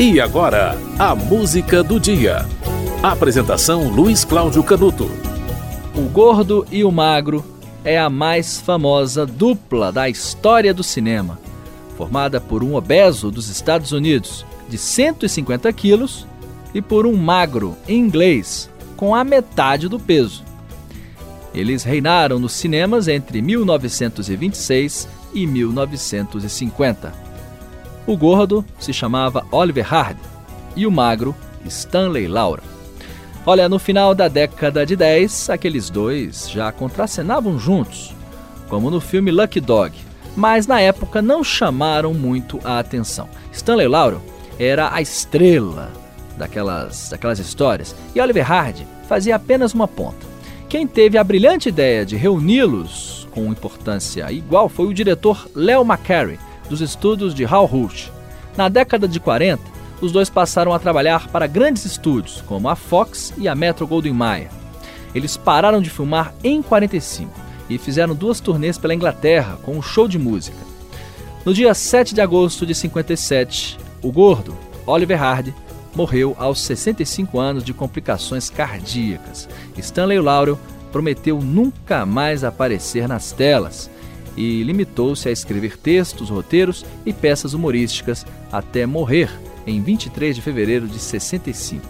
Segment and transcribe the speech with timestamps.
[0.00, 2.46] E agora, a música do dia.
[3.02, 5.10] Apresentação Luiz Cláudio Canuto.
[5.92, 7.44] O Gordo e o Magro
[7.84, 11.36] é a mais famosa dupla da história do cinema,
[11.96, 16.28] formada por um obeso dos Estados Unidos de 150 quilos
[16.72, 20.44] e por um magro inglês com a metade do peso.
[21.52, 27.27] Eles reinaram nos cinemas entre 1926 e 1950.
[28.08, 30.22] O gordo se chamava Oliver Hardy
[30.74, 31.34] e o magro
[31.66, 32.62] Stanley Laura.
[33.44, 38.14] Olha, no final da década de 10, aqueles dois já contracenavam juntos,
[38.66, 39.94] como no filme Lucky Dog,
[40.34, 43.28] mas na época não chamaram muito a atenção.
[43.52, 44.22] Stanley Lauro
[44.58, 45.92] era a estrela
[46.38, 50.26] daquelas, daquelas histórias e Oliver Hardy fazia apenas uma ponta.
[50.66, 56.38] Quem teve a brilhante ideia de reuni-los com importância igual foi o diretor Leo McCarey,
[56.68, 58.12] dos estudos de Hal Hooch.
[58.56, 59.62] Na década de 40,
[60.00, 64.12] os dois passaram a trabalhar para grandes estúdios, como a Fox e a Metro Goldwyn
[64.12, 64.50] Mayer.
[65.14, 67.32] Eles pararam de filmar em 45
[67.68, 70.56] e fizeram duas turnês pela Inglaterra com um show de música.
[71.44, 74.56] No dia 7 de agosto de 57, o gordo,
[74.86, 75.54] Oliver Hardy,
[75.94, 79.48] morreu aos 65 anos de complicações cardíacas.
[79.76, 80.58] Stanley Laurel
[80.92, 83.90] prometeu nunca mais aparecer nas telas
[84.38, 89.28] e limitou-se a escrever textos, roteiros e peças humorísticas até morrer
[89.66, 91.84] em 23 de fevereiro de 65.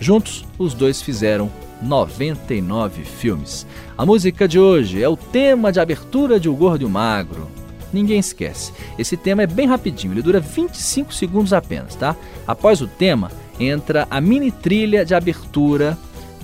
[0.00, 1.48] Juntos, os dois fizeram
[1.80, 3.64] 99 filmes.
[3.96, 7.48] A música de hoje é o tema de abertura de O Gordo e o Magro.
[7.92, 8.72] Ninguém esquece.
[8.98, 12.16] Esse tema é bem rapidinho, ele dura 25 segundos apenas, tá?
[12.46, 13.30] Após o tema,
[13.60, 15.96] entra a mini trilha de abertura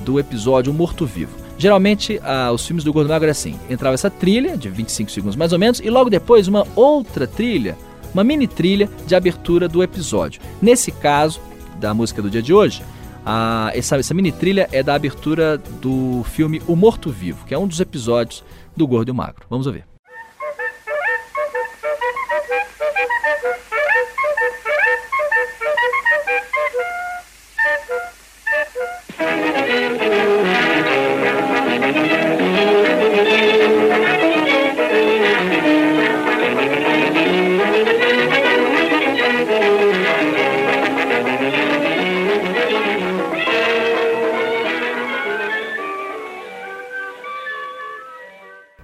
[0.04, 1.36] do episódio Morto Vivo.
[1.58, 5.36] Geralmente, ah, os filmes do Gordo Magro é assim: entrava essa trilha, de 25 segundos
[5.36, 7.76] mais ou menos, e logo depois uma outra trilha,
[8.14, 10.40] uma mini trilha de abertura do episódio.
[10.62, 11.40] Nesse caso,
[11.80, 12.82] da música do dia de hoje,
[13.26, 17.58] ah, essa, essa mini trilha é da abertura do filme O Morto Vivo, que é
[17.58, 18.44] um dos episódios
[18.76, 19.44] do Gordo e o Magro.
[19.50, 19.97] Vamos ouvir.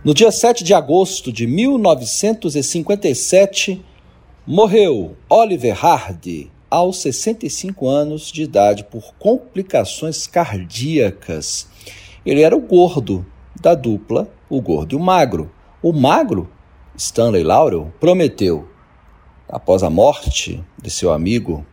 [0.05, 3.83] No dia 7 de agosto de 1957,
[4.47, 11.67] morreu Oliver Hardy aos 65 anos de idade por complicações cardíacas.
[12.27, 13.25] Ele era o gordo
[13.59, 15.51] da dupla, o gordo e o magro.
[15.83, 16.51] O magro,
[16.95, 18.69] Stanley Laurel, prometeu,
[19.49, 21.65] após a morte de seu amigo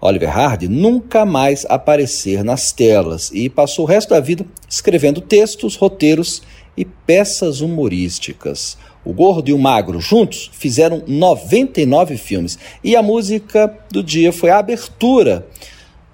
[0.00, 5.76] Oliver Hardy, nunca mais aparecer nas telas e passou o resto da vida escrevendo textos,
[5.76, 6.40] roteiros
[6.80, 8.78] e peças humorísticas.
[9.04, 14.48] O Gordo e o Magro juntos fizeram 99 filmes e a música do dia foi
[14.48, 15.46] a abertura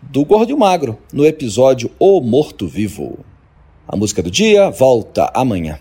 [0.03, 3.21] do Gordo e o Magro no episódio O Morto Vivo.
[3.87, 5.78] A música do dia volta amanhã.